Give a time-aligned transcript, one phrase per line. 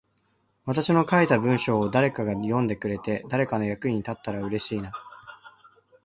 [0.65, 4.91] 私の書いた文章を誰かが読んでくれて、誰かの役に立ったら嬉しいな。